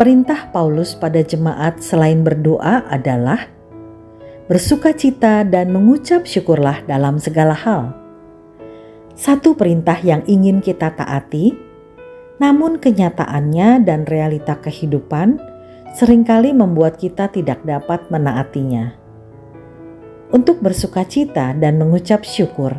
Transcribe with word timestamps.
perintah 0.00 0.48
Paulus 0.48 0.96
pada 0.96 1.20
jemaat 1.20 1.84
selain 1.84 2.24
berdoa 2.24 2.88
adalah 2.88 3.52
bersukacita 4.48 5.44
dan 5.44 5.68
mengucap 5.76 6.24
syukurlah 6.24 6.80
dalam 6.88 7.20
segala 7.20 7.52
hal. 7.52 7.92
Satu 9.12 9.52
perintah 9.52 10.00
yang 10.00 10.24
ingin 10.24 10.64
kita 10.64 10.96
taati, 10.96 11.52
namun 12.40 12.80
kenyataannya 12.80 13.84
dan 13.84 14.08
realita 14.08 14.56
kehidupan 14.56 15.36
sering 15.92 16.24
kali 16.24 16.56
membuat 16.56 16.96
kita 16.96 17.28
tidak 17.28 17.60
dapat 17.68 18.00
menaatinya. 18.08 18.96
Untuk 20.32 20.64
bersukacita 20.64 21.52
dan 21.52 21.76
mengucap 21.76 22.24
syukur 22.24 22.72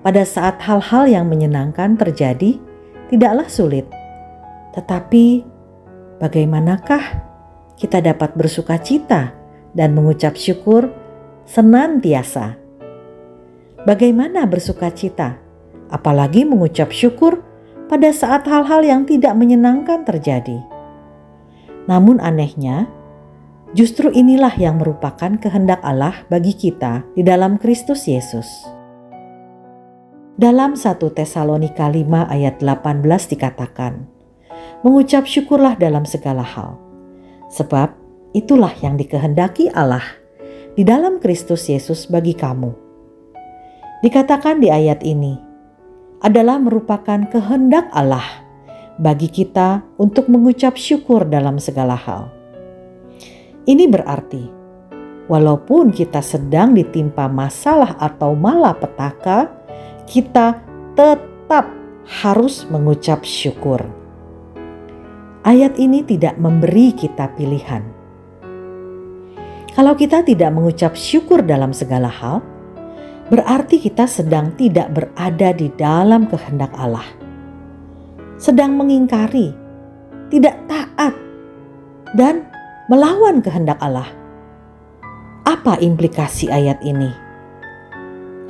pada 0.00 0.24
saat 0.24 0.56
hal-hal 0.64 1.04
yang 1.04 1.28
menyenangkan 1.28 2.00
terjadi 2.00 2.56
tidaklah 3.12 3.44
sulit, 3.52 3.84
tetapi 4.72 5.51
bagaimanakah 6.22 7.02
kita 7.74 7.98
dapat 7.98 8.38
bersukacita 8.38 9.34
dan 9.74 9.90
mengucap 9.98 10.38
syukur 10.38 10.94
senantiasa? 11.50 12.54
Bagaimana 13.82 14.46
bersukacita, 14.46 15.42
apalagi 15.90 16.46
mengucap 16.46 16.94
syukur 16.94 17.42
pada 17.90 18.14
saat 18.14 18.46
hal-hal 18.46 18.86
yang 18.86 19.02
tidak 19.02 19.34
menyenangkan 19.34 20.06
terjadi? 20.06 20.62
Namun, 21.90 22.22
anehnya, 22.22 22.86
justru 23.74 24.14
inilah 24.14 24.54
yang 24.54 24.78
merupakan 24.78 25.34
kehendak 25.34 25.82
Allah 25.82 26.22
bagi 26.30 26.54
kita 26.54 27.02
di 27.18 27.26
dalam 27.26 27.58
Kristus 27.58 28.06
Yesus. 28.06 28.46
Dalam 30.38 30.78
1 30.78 31.02
Tesalonika 31.10 31.90
5 31.90 32.06
ayat 32.30 32.62
18 32.62 33.02
dikatakan, 33.34 34.21
mengucap 34.82 35.24
syukurlah 35.26 35.78
dalam 35.78 36.02
segala 36.02 36.42
hal. 36.42 36.74
Sebab 37.54 37.94
itulah 38.34 38.74
yang 38.82 38.98
dikehendaki 38.98 39.70
Allah 39.70 40.02
di 40.74 40.82
dalam 40.82 41.22
Kristus 41.22 41.70
Yesus 41.70 42.10
bagi 42.10 42.34
kamu. 42.34 42.74
Dikatakan 44.02 44.58
di 44.58 44.68
ayat 44.68 45.06
ini 45.06 45.38
adalah 46.22 46.58
merupakan 46.58 47.22
kehendak 47.30 47.86
Allah 47.94 48.42
bagi 48.98 49.30
kita 49.30 49.86
untuk 49.98 50.26
mengucap 50.26 50.74
syukur 50.74 51.22
dalam 51.26 51.62
segala 51.62 51.94
hal. 51.94 52.30
Ini 53.62 53.86
berarti, 53.86 54.42
walaupun 55.30 55.94
kita 55.94 56.18
sedang 56.18 56.74
ditimpa 56.74 57.30
masalah 57.30 57.94
atau 58.02 58.34
malapetaka, 58.34 59.54
kita 60.10 60.58
tetap 60.98 61.70
harus 62.02 62.66
mengucap 62.66 63.22
syukur 63.22 64.01
ayat 65.42 65.74
ini 65.78 66.06
tidak 66.06 66.38
memberi 66.38 66.94
kita 66.94 67.30
pilihan. 67.34 67.82
Kalau 69.72 69.96
kita 69.96 70.22
tidak 70.22 70.52
mengucap 70.52 70.94
syukur 70.94 71.42
dalam 71.42 71.72
segala 71.72 72.06
hal, 72.06 72.44
berarti 73.32 73.80
kita 73.80 74.04
sedang 74.04 74.52
tidak 74.54 74.92
berada 74.92 75.48
di 75.56 75.72
dalam 75.74 76.28
kehendak 76.28 76.70
Allah, 76.76 77.06
sedang 78.36 78.76
mengingkari, 78.76 79.56
tidak 80.28 80.60
taat, 80.68 81.16
dan 82.12 82.44
melawan 82.92 83.40
kehendak 83.40 83.80
Allah. 83.80 84.06
Apa 85.48 85.80
implikasi 85.80 86.52
ayat 86.52 86.78
ini? 86.84 87.08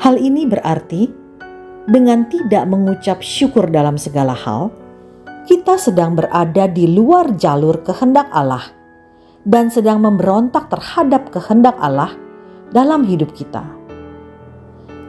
Hal 0.03 0.19
ini 0.19 0.43
berarti 0.51 1.07
dengan 1.87 2.27
tidak 2.27 2.67
mengucap 2.67 3.23
syukur 3.23 3.71
dalam 3.71 3.95
segala 3.95 4.35
hal, 4.35 4.75
kita 5.43 5.75
sedang 5.75 6.15
berada 6.15 6.71
di 6.71 6.87
luar 6.87 7.35
jalur 7.35 7.83
kehendak 7.83 8.31
Allah 8.31 8.63
dan 9.43 9.75
sedang 9.75 9.99
memberontak 9.99 10.71
terhadap 10.71 11.35
kehendak 11.35 11.75
Allah 11.83 12.15
dalam 12.71 13.03
hidup 13.03 13.35
kita. 13.35 13.67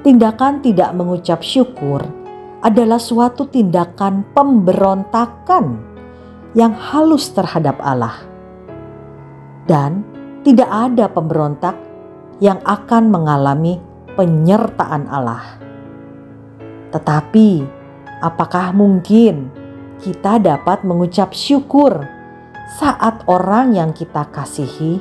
Tindakan 0.02 0.66
tidak 0.66 0.90
mengucap 0.98 1.46
syukur 1.46 2.02
adalah 2.66 2.98
suatu 2.98 3.46
tindakan 3.46 4.26
pemberontakan 4.34 5.80
yang 6.58 6.74
halus 6.74 7.30
terhadap 7.32 7.78
Allah, 7.80 8.26
dan 9.70 10.04
tidak 10.42 10.68
ada 10.68 11.08
pemberontak 11.08 11.78
yang 12.42 12.60
akan 12.68 13.14
mengalami 13.14 13.80
penyertaan 14.18 15.08
Allah. 15.08 15.62
Tetapi, 16.92 17.50
apakah 18.22 18.76
mungkin? 18.76 19.63
Kita 20.04 20.36
dapat 20.36 20.84
mengucap 20.84 21.32
syukur 21.32 22.04
saat 22.76 23.24
orang 23.32 23.72
yang 23.72 23.96
kita 23.96 24.28
kasihi 24.28 25.00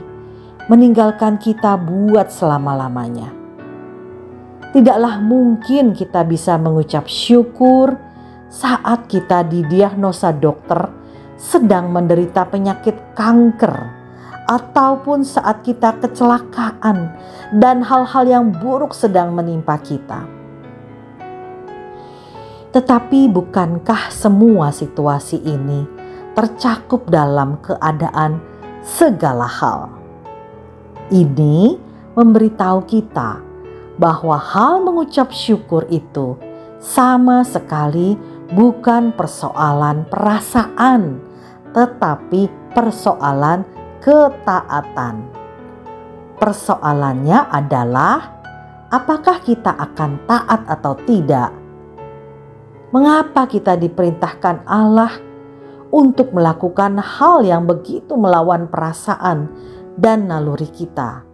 meninggalkan 0.70 1.42
kita 1.42 1.74
buat 1.74 2.30
selama-lamanya. 2.30 3.34
Tidaklah 4.70 5.18
mungkin 5.18 5.92
kita 5.92 6.22
bisa 6.22 6.54
mengucap 6.54 7.10
syukur 7.10 7.98
saat 8.46 9.10
kita 9.10 9.42
didiagnosa 9.42 10.30
dokter 10.30 10.86
sedang 11.34 11.90
menderita 11.90 12.46
penyakit 12.46 12.94
kanker 13.18 13.74
ataupun 14.46 15.26
saat 15.26 15.66
kita 15.66 15.98
kecelakaan 15.98 17.10
dan 17.58 17.82
hal-hal 17.82 18.24
yang 18.24 18.46
buruk 18.54 18.94
sedang 18.94 19.34
menimpa 19.34 19.76
kita. 19.82 20.41
Tetapi 22.72 23.28
bukankah 23.28 24.08
semua 24.08 24.72
situasi 24.72 25.44
ini 25.44 25.84
tercakup 26.32 27.04
dalam 27.12 27.60
keadaan 27.60 28.40
segala 28.80 29.44
hal? 29.44 29.92
Ini 31.12 31.76
memberitahu 32.16 32.88
kita 32.88 33.44
bahwa 34.00 34.40
hal 34.40 34.80
mengucap 34.80 35.28
syukur 35.36 35.84
itu 35.92 36.40
sama 36.80 37.44
sekali 37.44 38.16
bukan 38.56 39.12
persoalan 39.12 40.08
perasaan, 40.08 41.20
tetapi 41.76 42.48
persoalan 42.72 43.68
ketaatan. 44.00 45.28
Persoalannya 46.40 47.52
adalah 47.52 48.18
apakah 48.88 49.44
kita 49.44 49.76
akan 49.76 50.24
taat 50.24 50.64
atau 50.66 50.96
tidak 51.04 51.61
mengapa 52.92 53.48
kita 53.48 53.74
diperintahkan 53.80 54.68
Allah 54.68 55.16
untuk 55.88 56.32
melakukan 56.36 57.00
hal 57.00 57.40
yang 57.44 57.64
begitu 57.64 58.16
melawan 58.16 58.68
perasaan 58.68 59.48
dan 59.96 60.28
naluri 60.28 60.68
kita, 60.68 61.24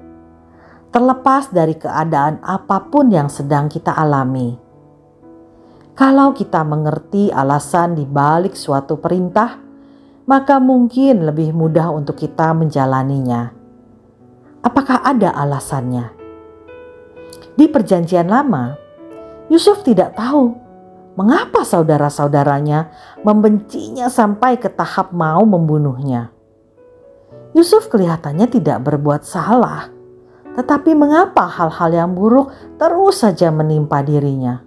terlepas 0.94 1.50
dari 1.50 1.74
keadaan 1.74 2.38
apa 2.42 2.86
pun 2.86 3.10
yang 3.10 3.26
sedang 3.26 3.66
kita 3.66 3.90
alami. 3.90 4.54
Kalau 5.98 6.30
kita 6.30 6.62
mengerti 6.62 7.34
alasan 7.34 7.98
di 7.98 8.06
balik 8.06 8.54
suatu 8.54 9.02
perintah, 9.02 9.58
maka 10.30 10.62
mungkin 10.62 11.26
lebih 11.26 11.50
mudah 11.50 11.90
untuk 11.90 12.22
kita 12.22 12.54
menjalaninya. 12.54 13.50
Apakah 14.62 15.02
ada 15.02 15.34
alasannya? 15.34 16.14
Di 17.58 17.66
Perjanjian 17.66 18.30
Lama, 18.30 18.78
Yusuf 19.50 19.82
tidak 19.82 20.14
tahu 20.14 20.67
mengapa 21.18 21.66
saudara-saudaranya 21.66 22.94
membencinya 23.26 24.06
sampai 24.06 24.54
ke 24.54 24.70
tahap 24.70 25.10
mau 25.10 25.42
membunuhnya. 25.42 26.30
Yusuf 27.58 27.90
kelihatannya 27.90 28.46
tidak 28.46 28.86
berbuat 28.86 29.26
salah, 29.26 29.90
tetapi 30.54 30.94
mengapa 30.94 31.42
hal-hal 31.50 31.90
yang 31.90 32.10
buruk 32.14 32.54
terus 32.78 33.26
saja 33.26 33.50
menimpa 33.50 33.98
dirinya? 34.06 34.62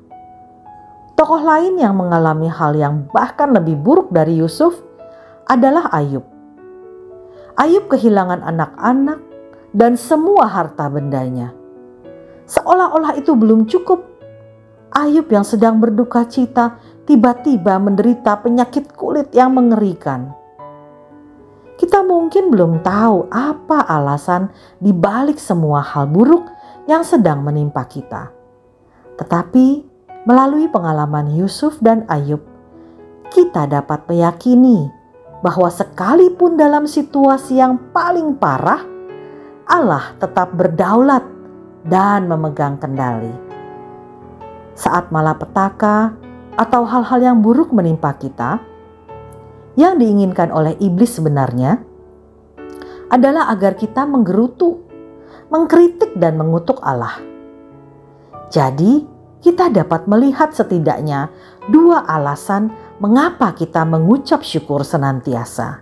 Tokoh 1.16 1.39
lain 1.39 1.79
yang 1.79 1.95
mengalami 1.95 2.51
hal 2.51 2.75
yang 2.75 3.07
bahkan 3.16 3.56
lebih 3.56 3.79
buruk 3.79 4.12
dari 4.12 4.36
Yusuf 4.36 4.75
adalah 5.47 5.88
Ayub. 5.95 6.27
Ayub 7.56 7.88
kehilangan 7.88 8.44
anak-anak 8.44 9.24
dan 9.71 9.95
semua 9.95 10.51
harta 10.51 10.92
bendanya. 10.92 11.56
Seolah-olah 12.44 13.15
itu 13.15 13.31
belum 13.39 13.71
cukup 13.71 14.11
Ayub 14.92 15.32
yang 15.32 15.48
sedang 15.48 15.80
berduka 15.80 16.28
cita 16.28 16.76
tiba-tiba 17.08 17.80
menderita 17.80 18.36
penyakit 18.44 18.92
kulit 18.92 19.32
yang 19.32 19.56
mengerikan. 19.56 20.36
Kita 21.80 22.04
mungkin 22.04 22.52
belum 22.52 22.84
tahu 22.84 23.32
apa 23.32 23.88
alasan 23.88 24.52
di 24.84 24.92
balik 24.92 25.40
semua 25.40 25.80
hal 25.80 26.12
buruk 26.12 26.44
yang 26.92 27.08
sedang 27.08 27.40
menimpa 27.40 27.88
kita. 27.88 28.36
Tetapi 29.16 29.68
melalui 30.28 30.68
pengalaman 30.68 31.40
Yusuf 31.40 31.80
dan 31.80 32.04
Ayub, 32.12 32.44
kita 33.32 33.72
dapat 33.72 34.04
meyakini 34.12 34.92
bahwa 35.40 35.72
sekalipun 35.72 36.60
dalam 36.60 36.84
situasi 36.84 37.64
yang 37.64 37.80
paling 37.96 38.36
parah, 38.36 38.84
Allah 39.72 40.20
tetap 40.20 40.52
berdaulat 40.52 41.24
dan 41.88 42.28
memegang 42.28 42.76
kendali 42.76 43.50
saat 44.81 45.13
malapetaka 45.13 46.18
atau 46.57 46.81
hal-hal 46.89 47.22
yang 47.22 47.38
buruk 47.45 47.69
menimpa 47.69 48.18
kita, 48.18 48.57
yang 49.78 50.01
diinginkan 50.01 50.50
oleh 50.50 50.74
iblis 50.81 51.22
sebenarnya 51.22 51.78
adalah 53.13 53.54
agar 53.54 53.78
kita 53.78 54.10
menggerutu, 54.10 54.81
mengkritik, 55.54 56.18
dan 56.18 56.42
mengutuk 56.42 56.81
Allah. 56.81 57.22
Jadi, 58.50 59.06
kita 59.42 59.69
dapat 59.69 60.10
melihat 60.10 60.54
setidaknya 60.54 61.30
dua 61.69 62.01
alasan 62.06 62.74
mengapa 62.98 63.54
kita 63.54 63.86
mengucap 63.86 64.42
syukur 64.42 64.81
senantiasa. 64.81 65.81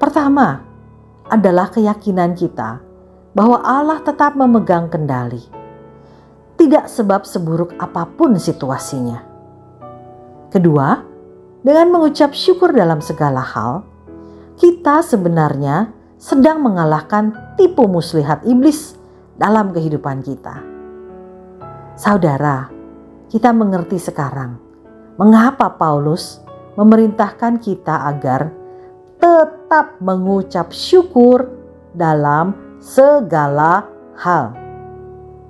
Pertama 0.00 0.64
adalah 1.28 1.68
keyakinan 1.72 2.36
kita 2.36 2.80
bahwa 3.34 3.60
Allah 3.64 4.00
tetap 4.00 4.38
memegang 4.38 4.88
kendali, 4.88 5.42
tidak 6.54 6.86
sebab 6.86 7.26
seburuk 7.26 7.74
apa 7.76 8.06
pun 8.06 8.38
situasinya. 8.38 9.22
Kedua, 10.50 11.02
dengan 11.64 11.90
mengucap 11.90 12.36
syukur 12.36 12.70
dalam 12.70 13.02
segala 13.02 13.42
hal, 13.42 13.82
kita 14.54 15.02
sebenarnya 15.02 15.90
sedang 16.20 16.62
mengalahkan 16.62 17.34
tipu 17.58 17.90
muslihat 17.90 18.46
iblis 18.46 18.94
dalam 19.34 19.74
kehidupan 19.74 20.22
kita. 20.22 20.62
Saudara, 21.98 22.70
kita 23.30 23.50
mengerti 23.50 23.98
sekarang 23.98 24.58
mengapa 25.18 25.74
Paulus 25.74 26.38
memerintahkan 26.78 27.62
kita 27.62 28.10
agar 28.14 28.50
tetap 29.18 29.98
mengucap 30.02 30.70
syukur 30.74 31.50
dalam 31.94 32.78
segala 32.82 33.86
hal. 34.18 34.52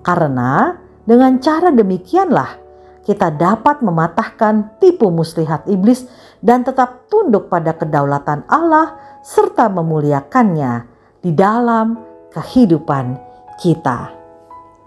Karena 0.04 0.83
dengan 1.04 1.40
cara 1.40 1.68
demikianlah 1.72 2.64
kita 3.04 3.28
dapat 3.36 3.84
mematahkan 3.84 4.80
tipu 4.80 5.12
muslihat 5.12 5.68
iblis 5.68 6.08
dan 6.40 6.64
tetap 6.64 7.04
tunduk 7.12 7.52
pada 7.52 7.76
kedaulatan 7.76 8.48
Allah 8.48 8.96
serta 9.20 9.68
memuliakannya 9.68 10.88
di 11.20 11.32
dalam 11.32 12.00
kehidupan 12.32 13.16
kita. 13.60 14.12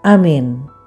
Amin. 0.02 0.77